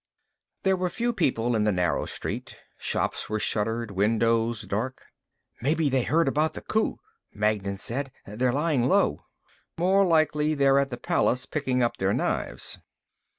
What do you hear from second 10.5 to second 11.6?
they're at the palace